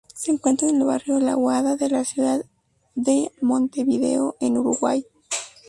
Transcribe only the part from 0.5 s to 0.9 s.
en el